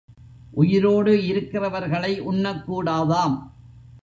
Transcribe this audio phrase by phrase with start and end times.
[0.51, 3.51] உயிரோடு இருக்கிறவர்களை உண்ணக் கூடாதாம்.